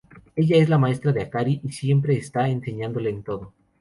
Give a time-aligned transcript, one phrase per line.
[0.35, 3.53] Ella es la maestra de Akari, y siempre está enseñándole en todo.